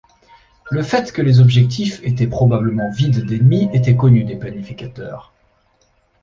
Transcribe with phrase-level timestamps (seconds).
[0.71, 5.31] Le fait que les objectifs étaient probablement vides d'ennemi était connu des planificateurs.